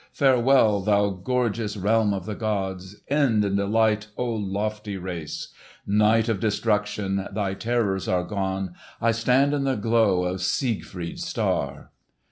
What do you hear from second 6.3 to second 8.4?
destruction Thy terrors are